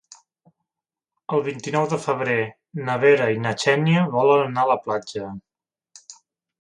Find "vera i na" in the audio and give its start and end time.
3.03-3.53